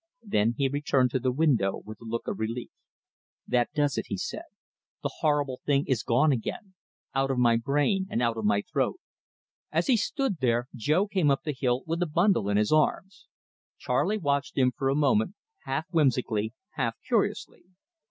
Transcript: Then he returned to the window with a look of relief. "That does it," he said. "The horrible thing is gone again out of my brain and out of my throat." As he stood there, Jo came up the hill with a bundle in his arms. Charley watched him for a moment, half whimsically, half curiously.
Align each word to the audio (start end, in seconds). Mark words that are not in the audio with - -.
Then 0.23 0.55
he 0.57 0.67
returned 0.67 1.11
to 1.11 1.19
the 1.19 1.31
window 1.31 1.79
with 1.85 2.01
a 2.01 2.05
look 2.05 2.27
of 2.27 2.39
relief. 2.39 2.71
"That 3.47 3.71
does 3.75 3.99
it," 3.99 4.05
he 4.07 4.17
said. 4.17 4.47
"The 5.03 5.11
horrible 5.19 5.61
thing 5.63 5.85
is 5.85 6.01
gone 6.01 6.31
again 6.31 6.73
out 7.13 7.29
of 7.29 7.37
my 7.37 7.55
brain 7.57 8.07
and 8.09 8.19
out 8.19 8.35
of 8.35 8.43
my 8.43 8.63
throat." 8.63 8.99
As 9.71 9.85
he 9.85 9.95
stood 9.97 10.37
there, 10.39 10.67
Jo 10.73 11.05
came 11.05 11.29
up 11.29 11.43
the 11.43 11.53
hill 11.53 11.83
with 11.85 12.01
a 12.01 12.07
bundle 12.07 12.49
in 12.49 12.57
his 12.57 12.71
arms. 12.71 13.27
Charley 13.77 14.17
watched 14.17 14.57
him 14.57 14.71
for 14.75 14.89
a 14.89 14.95
moment, 14.95 15.35
half 15.65 15.85
whimsically, 15.91 16.55
half 16.71 16.95
curiously. 17.05 17.65